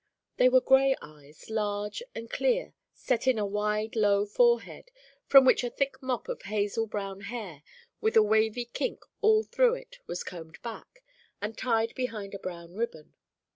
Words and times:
They 0.37 0.49
were 0.49 0.61
gray 0.61 0.95
eyes, 0.99 1.47
large 1.51 2.01
and 2.15 2.27
clear, 2.27 2.73
set 2.91 3.27
in 3.27 3.37
a 3.37 3.45
wide, 3.45 3.95
low 3.95 4.25
forehead, 4.25 4.89
from 5.27 5.45
which 5.45 5.63
a 5.63 5.69
thick 5.69 6.01
mop 6.01 6.27
of 6.27 6.41
hazel 6.41 6.87
brown 6.87 7.19
hair, 7.21 7.61
with 8.01 8.17
a 8.17 8.23
wavy 8.23 8.65
kink 8.65 9.03
all 9.21 9.43
through 9.43 9.75
it, 9.75 9.99
was 10.07 10.23
combed 10.23 10.59
back, 10.63 11.03
and 11.39 11.55
tied 11.55 11.93
behind 11.93 12.33
with 12.33 12.39
a 12.39 12.41
brown 12.41 12.73
ribbon. 12.73 13.13